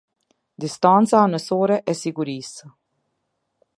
[0.63, 2.71] Distanca anësore e sigurisë.